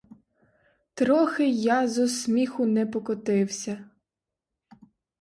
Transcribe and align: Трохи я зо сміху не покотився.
Трохи 0.93 1.47
я 1.49 1.87
зо 1.87 2.07
сміху 2.07 2.65
не 2.65 2.85
покотився. 2.85 3.89